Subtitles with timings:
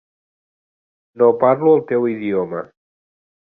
[1.23, 2.65] No parlo el teu idioma.